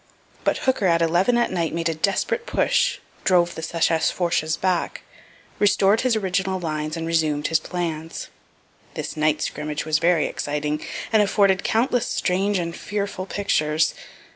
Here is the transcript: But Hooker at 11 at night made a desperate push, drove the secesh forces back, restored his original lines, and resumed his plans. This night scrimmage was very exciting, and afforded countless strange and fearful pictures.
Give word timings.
But 0.43 0.57
Hooker 0.65 0.87
at 0.87 1.03
11 1.03 1.37
at 1.37 1.51
night 1.51 1.75
made 1.75 1.87
a 1.87 1.93
desperate 1.93 2.47
push, 2.47 2.97
drove 3.23 3.53
the 3.53 3.61
secesh 3.61 4.11
forces 4.11 4.57
back, 4.57 5.03
restored 5.59 6.01
his 6.01 6.15
original 6.15 6.59
lines, 6.59 6.97
and 6.97 7.05
resumed 7.05 7.45
his 7.49 7.59
plans. 7.59 8.29
This 8.95 9.15
night 9.15 9.43
scrimmage 9.43 9.85
was 9.85 9.99
very 9.99 10.25
exciting, 10.25 10.81
and 11.13 11.21
afforded 11.21 11.63
countless 11.63 12.07
strange 12.07 12.57
and 12.57 12.75
fearful 12.75 13.27
pictures. 13.27 13.93